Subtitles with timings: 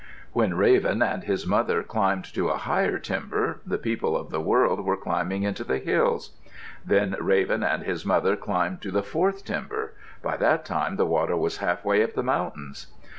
[0.33, 4.83] When Raven and his mother climbed to a higher timber, the people of the world
[4.83, 6.35] were climbing into the hills.
[6.83, 9.93] Then Raven and his mother climbed to the fourth timber;
[10.23, 12.87] by that time the water was half way up the mountains.